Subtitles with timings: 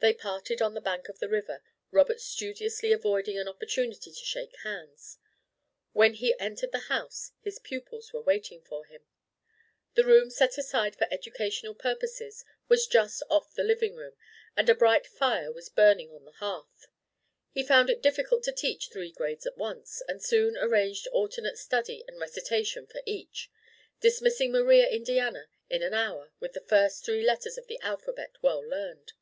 [0.00, 1.62] They parted on the bank of the river,
[1.92, 5.18] Robert studiously avoiding an opportunity to shake hands.
[5.92, 9.04] When he entered the house, his pupils were waiting for him.
[9.94, 14.14] The room set aside for educational purposes was just off the living room
[14.56, 16.88] and a bright fire was burning on the hearth.
[17.52, 22.04] He found it difficult to teach three grades at once, and soon arranged alternate study
[22.08, 23.48] and recitation for each,
[24.00, 28.60] dismissing Maria Indiana in an hour with the first three letters of the alphabet well
[28.60, 29.12] learned.